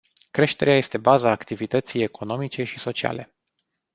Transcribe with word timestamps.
Creșterea 0.31 0.75
este 0.77 0.97
baza 0.97 1.29
activității 1.31 2.01
economice 2.01 2.63
și 2.63 2.79
sociale. 2.79 3.33